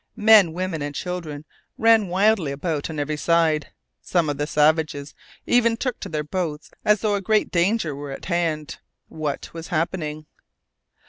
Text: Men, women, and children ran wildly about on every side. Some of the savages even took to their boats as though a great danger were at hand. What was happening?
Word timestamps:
Men, 0.15 0.51
women, 0.53 0.81
and 0.81 0.95
children 0.95 1.45
ran 1.77 2.07
wildly 2.07 2.51
about 2.51 2.89
on 2.89 2.97
every 2.97 3.17
side. 3.17 3.67
Some 4.01 4.29
of 4.31 4.39
the 4.39 4.47
savages 4.47 5.13
even 5.45 5.77
took 5.77 5.99
to 5.99 6.09
their 6.09 6.23
boats 6.23 6.71
as 6.83 7.01
though 7.01 7.13
a 7.13 7.21
great 7.21 7.51
danger 7.51 7.95
were 7.95 8.09
at 8.11 8.25
hand. 8.25 8.79
What 9.09 9.53
was 9.53 9.67
happening? 9.67 10.25